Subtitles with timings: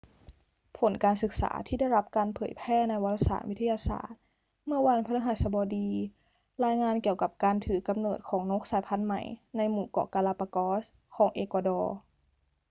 [0.77, 4.19] ผลการศึกษาที่ได้รับการเผยแพร่ในวารสารวิทยาศาสตร์
[4.65, 5.89] เมื่อวันพฤหัสบดี
[6.65, 9.21] รายงานเกี่ยวกับการถือกำเนิดของนกสายพันธุ์ใหม่
[9.57, 10.83] ในหมู่เกาะกาลาปากอส
[11.15, 11.95] ของเอกวาดอร์